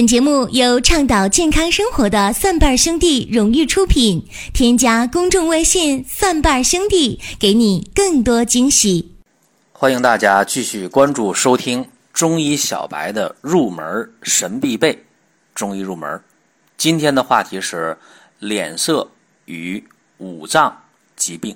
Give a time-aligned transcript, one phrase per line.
[0.00, 4.26] 本节目由倡导健康生活的蒜瓣兄弟荣誉出品。
[4.54, 9.12] 添加公众微信“蒜瓣兄弟”，给你更多惊喜。
[9.72, 15.04] 欢迎大家继续关注收听中医小白的入门神必备。
[15.54, 16.18] 中医入门，
[16.78, 17.98] 今天的话题是
[18.38, 19.06] 脸色
[19.44, 19.84] 与
[20.16, 20.74] 五脏
[21.14, 21.54] 疾病。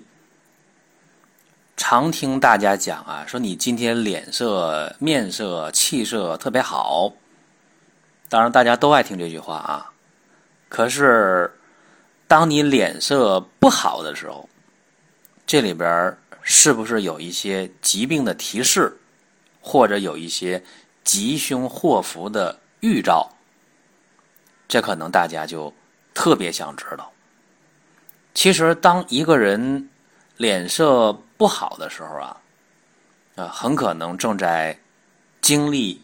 [1.79, 7.11] 常听大家讲啊，说你今天脸色、面色、气色特别好。
[8.35, 9.93] 当然，大家都爱听这句话啊。
[10.69, 11.55] 可是，
[12.27, 14.49] 当你脸色不好的时候，
[15.47, 18.99] 这里边是不是有一些疾病的提示，
[19.61, 20.61] 或者有一些
[21.05, 23.31] 吉凶祸福的预兆？
[24.67, 25.73] 这可能大家就
[26.13, 27.13] 特别想知道。
[28.35, 29.89] 其实，当一个人
[30.39, 32.37] 脸色不好的时候啊，
[33.37, 34.77] 啊，很可能正在
[35.41, 36.03] 经历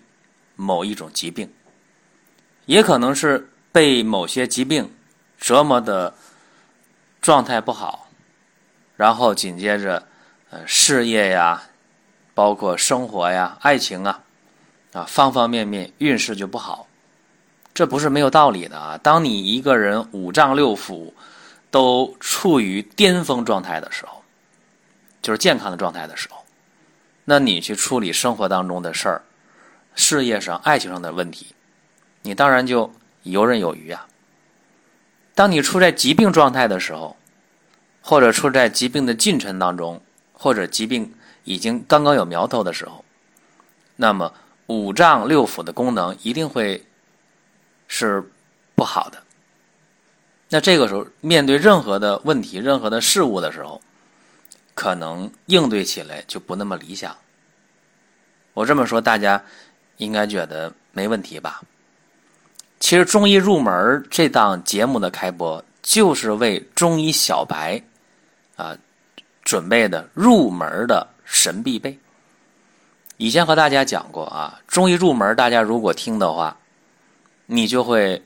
[0.55, 1.53] 某一种疾病。
[2.71, 4.89] 也可能是被某些疾病
[5.41, 6.15] 折磨的
[7.21, 8.07] 状态不好，
[8.97, 10.07] 然后紧接着，
[10.51, 11.65] 呃，事业呀，
[12.33, 14.21] 包括生活呀、爱情啊，
[14.93, 16.87] 啊，方方面面运势就不好。
[17.75, 18.97] 这不是没有道理的啊！
[19.03, 21.13] 当你一个人五脏六腑
[21.73, 24.23] 都处于巅峰状态的时候，
[25.21, 26.45] 就是健康的状态的时候，
[27.25, 29.23] 那你去处理生活当中的事儿、
[29.97, 31.53] 事业上、爱情上的问题。
[32.23, 34.07] 你当然就游刃有余啊。
[35.35, 37.17] 当你处在疾病状态的时候，
[38.03, 40.01] 或者处在疾病的进程当中，
[40.33, 43.05] 或者疾病已经刚刚有苗头的时候，
[43.97, 44.33] 那么
[44.67, 46.85] 五脏六腑的功能一定会
[47.89, 48.23] 是
[48.75, 49.23] 不好的。
[50.49, 53.81] 那这个时候面对任何的问题、任何的事物的时候，
[54.75, 57.17] 可能应对起来就不那么理想。
[58.53, 59.43] 我这么说，大家
[59.99, 61.63] 应该觉得没问题吧？
[62.81, 67.81] 其实中医入门这档节目的开播，就是为中医小白
[68.57, 68.77] 啊
[69.45, 71.97] 准备的入门的神必备。
[73.19, 76.57] 以前和大家讲过啊，中医入门，大家如果听的话，
[77.45, 78.21] 你就会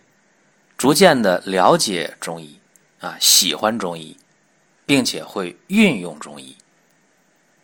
[0.79, 2.57] 逐渐的了解中医
[3.01, 4.17] 啊，喜欢中医，
[4.87, 6.57] 并且会运用中医，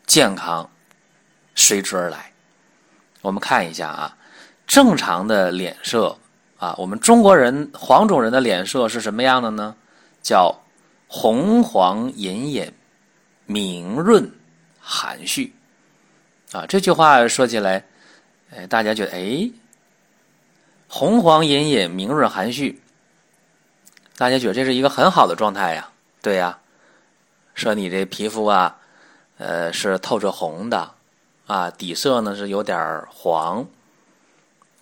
[0.06, 0.69] 健康
[1.55, 2.33] 随之而来。
[3.23, 4.17] 我们看一下啊，
[4.67, 6.19] 正常的脸色。
[6.60, 9.75] 啊，我们中国人黄种人的脸色是什么样的呢？
[10.22, 10.54] 叫
[11.09, 12.71] 红黄隐隐、
[13.47, 14.31] 明润
[14.78, 15.54] 含蓄。
[16.53, 17.82] 啊，这句话说起来，
[18.54, 19.50] 哎，大家觉得哎，
[20.87, 22.78] 红黄隐隐、明润含蓄，
[24.19, 25.88] 大家觉得这是一个很好的状态呀？
[26.20, 26.59] 对呀，
[27.54, 28.76] 说你这皮肤啊，
[29.38, 30.91] 呃，是透着红的，
[31.47, 33.66] 啊，底色呢是有点黄。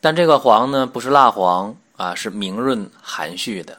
[0.00, 3.76] 但这个黄呢，不是蜡黄啊，是明润含蓄的。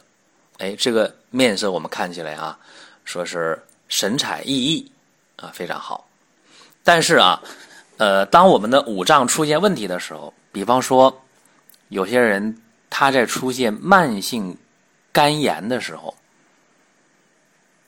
[0.58, 2.58] 哎，这个面色我们看起来啊，
[3.06, 3.58] 说是
[3.88, 4.86] 神采奕奕
[5.36, 6.06] 啊，非常好。
[6.84, 7.40] 但是啊，
[7.96, 11.22] 呃，当我们的五脏出现问题的时候，比方说
[11.88, 12.60] 有些人
[12.90, 14.54] 他在出现慢性
[15.12, 16.14] 肝炎的时候，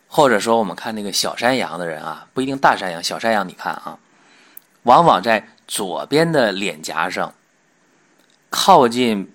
[0.09, 3.99] 或者说我们看那个小山羊的人啊，不一定大山羊，小山羊你看啊，
[4.85, 7.31] 往往在左边的脸颊上。
[8.53, 9.35] 靠近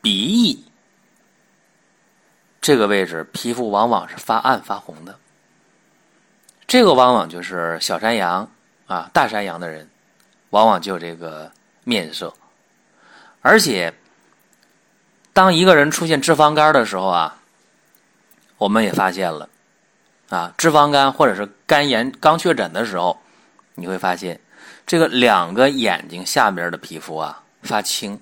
[0.00, 0.64] 鼻翼
[2.58, 5.14] 这个位置，皮肤往往是发暗发红的。
[6.66, 8.50] 这个往往就是小山羊
[8.86, 9.88] 啊，大山羊的人，
[10.50, 11.52] 往往就这个
[11.84, 12.32] 面色。
[13.42, 13.92] 而且，
[15.34, 17.38] 当一个人出现脂肪肝的时候啊，
[18.56, 19.48] 我们也发现了
[20.30, 23.20] 啊，脂肪肝或者是肝炎刚确诊的时候，
[23.74, 24.40] 你会发现
[24.86, 27.42] 这个两个眼睛下边的皮肤啊。
[27.68, 28.18] 发青，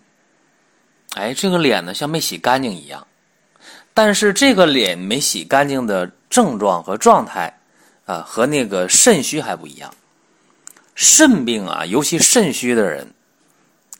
[1.14, 3.06] 哎，这个脸呢像没洗干净一样，
[3.94, 7.58] 但是这个脸没洗干净的症状和状态
[8.04, 9.94] 啊，和那个肾虚还不一样。
[10.94, 13.06] 肾病啊，尤其肾虚的人，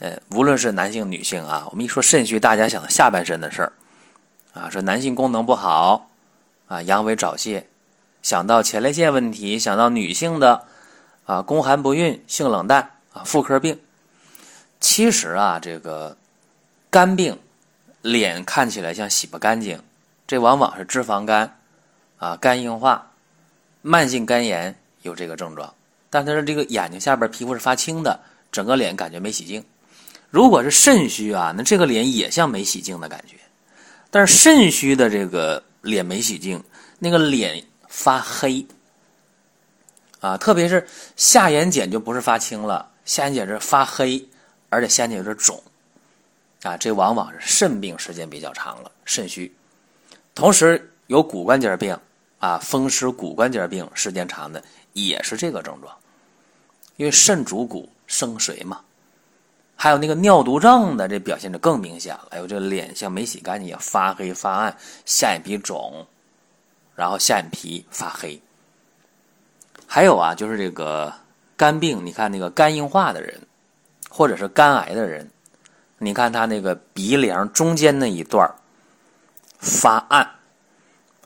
[0.01, 3.73] 呃，无论是男性女性啊，我们一说肾虚，大家想到下半身的事儿
[4.53, 6.11] 啊，说男性功能不好
[6.67, 7.69] 啊，阳痿早泄，
[8.23, 10.67] 想到前列腺问题，想到女性的
[11.25, 13.79] 啊，宫寒不孕、性冷淡啊，妇科病。
[14.87, 16.17] 其实啊，这个
[16.91, 17.37] 肝病，
[18.03, 19.83] 脸看起来像洗不干净，
[20.29, 21.59] 这往往是脂肪肝
[22.19, 23.11] 啊，肝硬化、
[23.83, 24.73] 慢性肝炎
[25.03, 25.75] 有这个症状。
[26.09, 28.21] 但他是这个眼睛下边皮肤是发青的，
[28.53, 29.63] 整个脸感觉没洗净。
[30.31, 33.35] 如果是肾虚啊，那这个脸也像没洗净的感觉。
[34.09, 36.63] 但是肾虚的这个脸没洗净，
[37.01, 38.65] 那个脸发黑
[40.21, 40.87] 啊，特别是
[41.17, 44.25] 下眼睑就不是发青了，下眼睑是发黑。
[44.69, 45.63] 而且下眼有点肿，
[46.63, 49.55] 啊，这往往是肾病时间比较长了，肾虚。
[50.35, 51.99] 同时有骨关节病
[52.39, 55.95] 啊，风湿骨关节病时间长的也是这个症状，
[56.97, 58.81] 因为肾主骨生髓嘛。
[59.79, 62.29] 还有那个尿毒症的，这表现就更明显了。
[62.31, 66.07] 哎呦，这脸像没洗干净一样，发黑发暗，下眼皮肿，
[66.95, 68.41] 然后下眼皮发黑。
[69.87, 71.13] 还有啊，就是这个
[71.59, 73.39] 肝病，你看那个肝硬化的人，
[74.17, 75.31] 或者是肝癌的人，
[75.99, 78.51] 你看他那个鼻梁中间那一段
[79.59, 80.27] 发暗，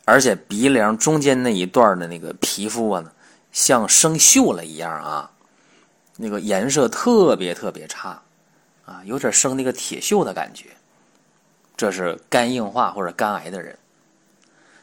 [0.04, 3.04] 而且鼻梁中间那一段的那个皮肤啊，
[3.52, 5.30] 像生锈了一样啊，
[6.16, 8.20] 那个颜色特别特别差。
[8.84, 10.66] 啊，有点生那个铁锈的感觉，
[11.76, 13.78] 这是肝硬化或者肝癌的人。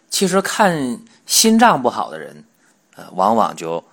[0.09, 2.41] 其实看心脏不好的人，
[2.95, 3.83] 呃，往往就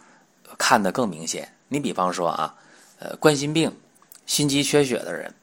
[0.57, 1.53] 看得更明显。
[1.67, 2.55] 你比方说啊，
[3.01, 3.77] 呃，冠心病、
[4.27, 5.35] 心肌缺血的人，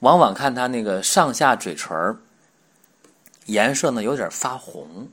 [0.00, 2.16] 往往看他那个上下嘴唇
[3.46, 5.08] 颜色呢有点发红，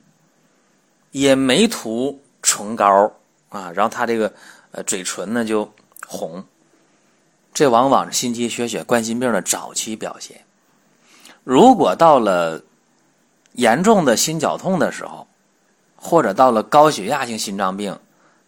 [1.10, 3.12] 也没涂唇膏
[3.48, 4.32] 啊，然后他这个
[4.72, 5.72] 呃嘴唇呢就
[6.06, 6.44] 红。
[7.52, 10.44] 这往往是心肌缺血、冠心病的早期表现。
[11.44, 12.60] 如果到了
[13.52, 15.28] 严重的心绞痛的时候，
[15.94, 17.96] 或者到了高血压性心脏病，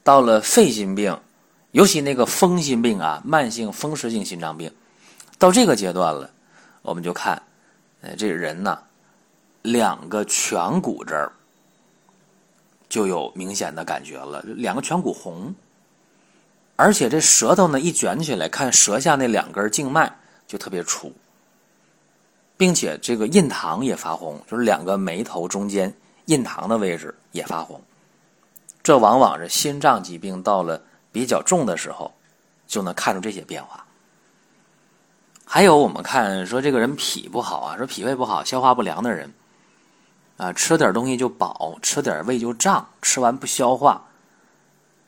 [0.02, 1.16] 到了肺心病，
[1.76, 4.72] 尤其那个风心病啊，慢性风湿性心脏病，
[5.38, 6.30] 到这个阶段了，
[6.80, 7.42] 我们就看，
[8.00, 8.78] 呃，这个人呢，
[9.60, 11.30] 两个颧骨这儿
[12.88, 15.54] 就有明显的感觉了，两个颧骨红。
[16.76, 20.10] 而且这舌头呢一卷起来，看舌下那两根静脉
[20.46, 21.12] 就特别粗，
[22.56, 25.94] 并且这个印堂也发红，就是两个眉头中间
[26.24, 27.78] 印堂的位置也发红。
[28.82, 30.80] 这往往是心脏疾病到了
[31.16, 32.12] 比较重的时候，
[32.66, 33.82] 就能看出这些变化。
[35.46, 39.32] 还有我们看说这个人脾不好啊，说脾胃不好、消化不良的人，
[40.36, 44.04] 啊，吃点东西就饱，吃点胃就胀，吃完不消化。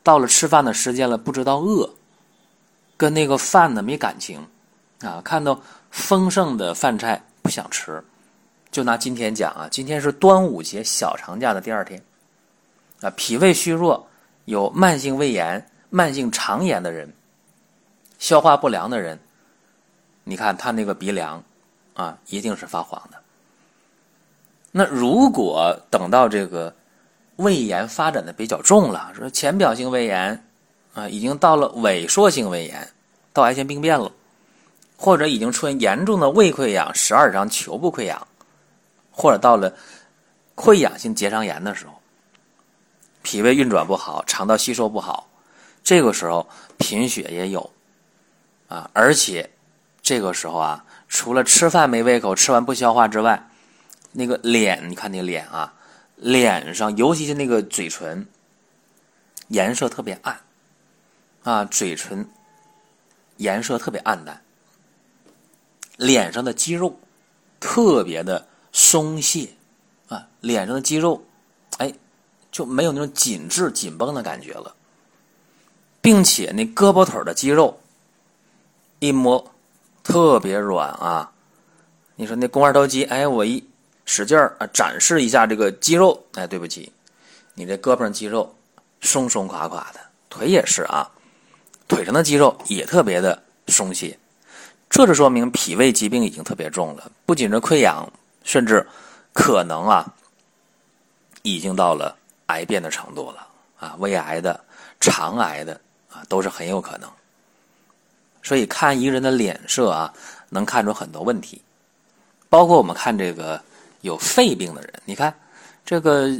[0.01, 1.87] 到了吃饭的时间了，不知道饿，
[2.97, 4.47] 跟那个饭呢没感情，
[5.01, 5.61] 啊，看到
[5.91, 8.03] 丰盛的饭菜不想吃。
[8.71, 12.03] 就拿今天讲啊，今天是端午节小长假的第二天，
[13.01, 14.07] 啊，脾胃虚弱、
[14.45, 17.13] 有慢性胃炎、慢性肠炎的人，
[18.17, 19.19] 消化不良的人，
[20.23, 21.43] 你看他那个鼻梁，
[21.93, 23.17] 啊，一定是发黄的。
[24.71, 26.73] 那如果等到这个。
[27.39, 30.43] 胃炎发展的比较重了，说浅表性胃炎
[30.93, 32.85] 啊，已经到了萎缩性胃炎，
[33.31, 34.11] 到癌前病变了，
[34.97, 38.27] 或者已经出现严重的胃溃疡、十二指肠球部溃疡，
[39.09, 39.73] 或者到了
[40.53, 41.93] 溃疡性结肠炎的时候，
[43.23, 45.28] 脾胃运转不好，肠道吸收不好，
[45.83, 46.47] 这个时候
[46.77, 47.71] 贫血也有
[48.67, 49.49] 啊，而且
[50.01, 53.49] 这个时候啊，除了吃饭没胃口、吃完不消化之外，
[54.11, 55.73] 那个脸，你看那个脸啊。
[56.21, 58.27] 脸上，尤其是那个嘴唇，
[59.47, 60.41] 颜色特别暗，
[61.43, 62.27] 啊，嘴唇
[63.37, 64.41] 颜色特别暗淡，
[65.95, 66.99] 脸上的肌肉
[67.57, 69.47] 特别的松懈，
[70.09, 71.23] 啊，脸上的肌肉，
[71.77, 71.93] 哎，
[72.51, 74.75] 就没有那种紧致、紧绷的感觉了，
[76.09, 77.79] 并且那胳膊腿的肌肉
[78.97, 79.53] 一摸
[80.03, 81.31] 特别软啊，
[82.15, 83.63] 你说那肱二头肌，哎，我一。
[84.05, 86.19] 使劲儿啊，展示一下这个肌肉。
[86.33, 86.91] 哎，对不起，
[87.53, 88.55] 你这胳膊上肌肉
[89.01, 89.99] 松松垮垮的，
[90.31, 91.07] 腿也是啊，
[91.87, 94.17] 腿上的肌肉也特别的松懈，
[94.89, 98.11] 这就说明脾胃疾病已经特别重了，不仅是溃疡，
[98.43, 98.83] 甚至
[99.31, 100.11] 可能啊，
[101.43, 103.47] 已经到了癌变的程度了
[103.79, 104.59] 啊，胃癌的、
[104.99, 105.79] 肠癌的
[106.27, 107.09] 都是很有可能。
[108.43, 110.13] 所以看一个人的脸色啊，
[110.49, 111.61] 能看出很多问题，
[112.49, 113.61] 包括我们看这个。
[114.01, 115.33] 有肺病的人，你看，
[115.83, 116.31] 这个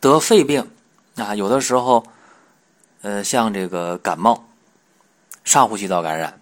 [0.00, 0.68] 得肺病
[1.14, 2.04] 啊，有的时候，
[3.02, 4.44] 呃，像这个感冒、
[5.44, 6.40] 上呼吸道感染，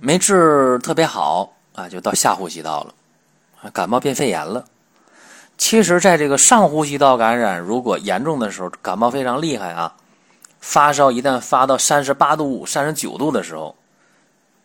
[0.00, 4.64] 没治特别好啊，就到下呼吸道了，感冒变肺炎了。
[5.56, 9.94] 其实，在这个上呼吸道感染如果严重的时候，感冒非常厉害啊，
[10.60, 13.74] 发烧一旦发到三十八度五、三十九度的时候，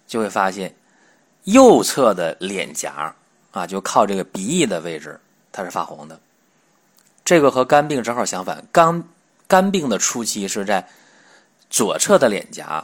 [0.07, 0.73] 就会发现
[1.43, 3.13] 右侧的脸颊。
[3.51, 5.19] 啊，就靠这个鼻翼的位置，
[5.51, 6.19] 它是发红的。
[7.23, 9.03] 这个和肝病正好相反，肝
[9.47, 10.83] 肝病的初期是在
[11.69, 12.83] 左侧的脸颊，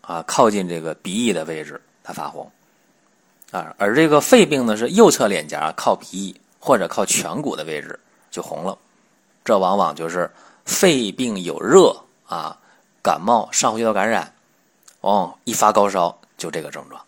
[0.00, 2.50] 啊，靠近这个鼻翼的位置，它发红。
[3.50, 8.78] 啊，而这个肺病呢，是右侧脸颊靠鼻翼或者靠颧骨的位置就红了。
[9.44, 10.30] 这往往就是
[10.64, 11.94] 肺病有热
[12.32, 12.56] 啊，
[13.02, 14.32] 感冒、上呼吸道感染，
[15.02, 17.04] 哦，一发高烧就这个症状。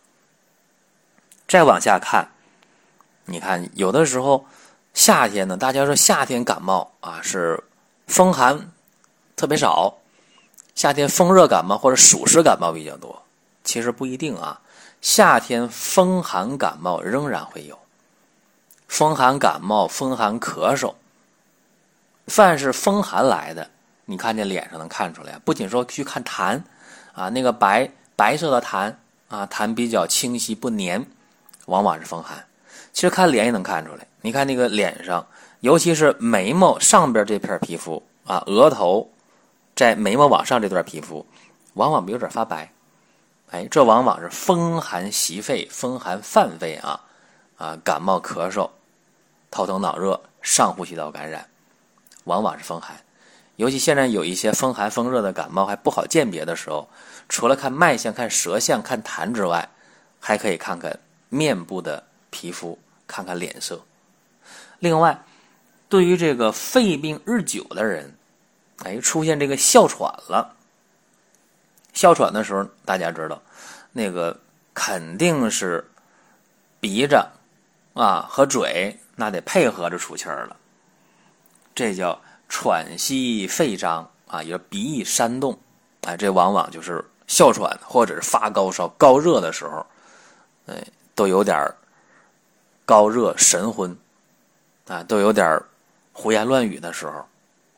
[1.49, 2.29] 再往下看，
[3.25, 4.45] 你看有的时候
[4.93, 7.65] 夏天呢，大家说夏天感冒啊是
[8.07, 8.71] 风寒
[9.35, 9.95] 特别少，
[10.75, 13.23] 夏天风热感冒或者暑湿感冒比较多，
[13.65, 14.61] 其实不一定啊。
[15.01, 17.79] 夏天风寒感冒仍然会有，
[18.89, 20.95] 风寒感冒、风寒咳嗽，
[22.27, 23.71] 凡是风寒来的，
[24.05, 25.39] 你看见脸上能看出来。
[25.45, 26.61] 不仅说去看痰，
[27.13, 28.95] 啊，那个白白色的痰
[29.29, 31.05] 啊，痰比较清晰不粘，
[31.67, 32.45] 往往是风寒。
[32.93, 35.27] 其实看脸也能看出来，你看那个脸上，
[35.61, 39.11] 尤其是眉毛上边这片皮肤啊，额头
[39.75, 41.27] 在眉毛往上这段皮肤，
[41.75, 42.71] 往往有点发白。
[43.51, 47.01] 哎，这往往是风寒袭肺、风寒犯肺啊，
[47.57, 48.69] 啊，感冒、咳嗽、
[49.51, 51.49] 头疼脑热、上呼吸道感染，
[52.25, 52.97] 往往是风寒。
[53.57, 56.89] 尤其现在有一些风寒、风热的感冒还不好鉴别的时候，
[57.29, 59.69] 除了看脉象、看舌象、看痰之外，
[60.19, 63.81] 还可以看看面部的皮肤，看看脸色。
[64.81, 65.25] 另外，
[65.89, 68.17] 对于这个肺病日久的人，
[68.83, 70.57] 哎，出现这个哮喘了。
[71.93, 73.41] 哮喘的时候，大家知道，
[73.93, 74.37] 那个
[74.75, 75.89] 肯定是
[76.81, 77.17] 鼻子
[77.95, 80.57] 啊和嘴那得配合着出气儿了，
[81.73, 85.59] 这叫喘息肺张啊，也鼻翼煽动，
[86.03, 89.85] 哎，这往往就是哮喘或者是发高烧、高热的时候，
[90.67, 91.73] 哎，都有点
[92.85, 93.97] 高热神昏
[94.87, 95.61] 啊，都有点
[96.13, 97.25] 胡言乱语的时候，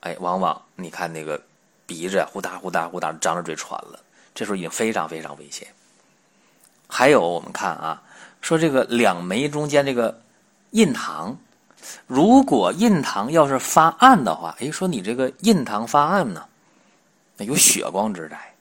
[0.01, 1.41] 哎，往往你看那个
[1.87, 4.01] 鼻子呼哒呼哒呼哒张着嘴喘了。
[4.35, 5.67] 这时候已经非常非常危险。
[6.89, 8.03] 还有，我们看啊，
[8.43, 10.21] 说这个两眉中间这个
[10.73, 11.37] 印堂，
[12.07, 16.47] 如果印堂要是发暗的话，哎，说你这个印堂发暗呢，
[17.37, 18.55] 那有血光之灾。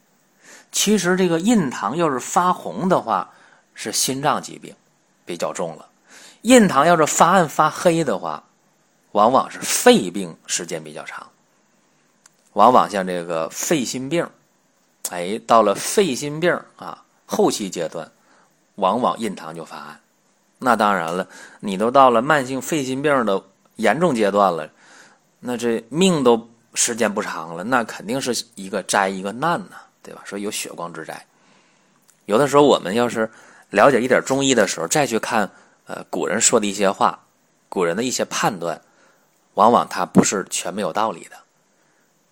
[0.72, 3.32] 其实这个印堂要是发红的话，
[3.74, 4.75] 是心脏疾病
[5.25, 5.88] 比较重了。
[6.41, 8.44] 印堂要是发暗发黑的话，
[9.13, 11.25] 往往是肺病时间比较长，
[12.53, 14.29] 往往像这个肺心病。
[15.12, 18.12] 哎，到了肺心病啊后期阶段，
[18.75, 20.00] 往往印堂就发暗。
[20.59, 21.27] 那当然了，
[21.59, 23.43] 你都到了慢性肺心病的
[23.75, 24.69] 严重阶段了，
[25.39, 30.21] 那这命都时间不长了，那肯定是一个灾一个难呐，对吧？
[30.25, 31.25] 说有血光之灾。
[32.25, 33.29] 有的时候我们要是
[33.69, 35.50] 了解一点中医的时候，再去看
[35.85, 37.19] 呃古人说的一些话，
[37.69, 38.81] 古人的一些判断，
[39.55, 41.38] 往往它不是全没有道理的。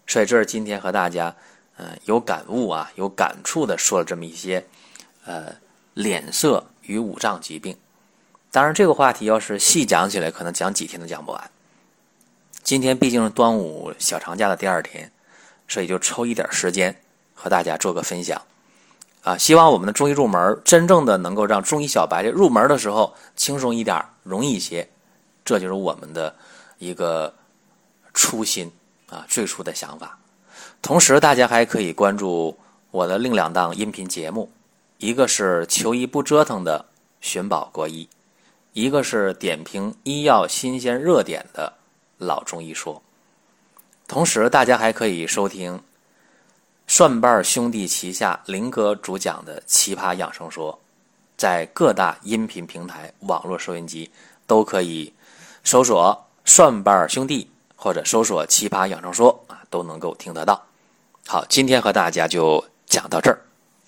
[0.08, 1.36] 所以这是今天和大家。
[1.76, 4.64] 嗯，有感悟啊，有感触的说了这么一些，
[5.26, 5.56] 呃，
[5.96, 7.76] 脸色与五脏疾病。
[8.54, 11.52] 当然，这个话题要是细讲起来，可能讲几天都讲不完。
[12.62, 15.12] 今天毕竟是端午小长假的第二天，
[15.68, 16.96] 所以就抽一点时间
[17.34, 18.40] 和大家做个分享。
[19.24, 24.88] 啊，希望我们的中医入门真正的能够让中医小白入门的时候轻松一点，容易一些。
[25.44, 26.36] 这就是我们的
[26.78, 27.34] 一个
[28.14, 28.72] 初心
[29.10, 30.20] 啊，最初的想法。
[30.80, 32.56] 同时，大家还可以关注
[32.92, 34.52] 我的另两档音频节目，
[35.00, 36.86] 一个是“求医不折腾”的
[37.20, 38.08] 寻宝国医，
[38.74, 41.72] 一个是点评医药新鲜热点的
[42.18, 43.02] 老中医说。
[44.08, 45.80] 同时，大家还可以收听
[46.88, 50.74] 蒜瓣兄弟旗下林哥主讲的《奇葩养生说》，
[51.38, 54.10] 在各大音频平台、网络收音机
[54.48, 55.14] 都可以
[55.64, 60.62] 搜索“蒜瓣兄弟”或者搜索“奇葩养生说”啊，都能够听得到。
[61.28, 63.40] 好，今天和大家就讲到这儿。